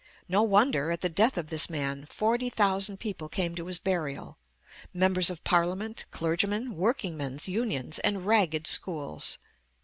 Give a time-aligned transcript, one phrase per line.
[0.27, 4.39] No wonder, at the death of this man, 40,000 people came to his burial,
[4.95, 9.37] members of Parliament, clergymen, workingmen's unions, and ragged schools.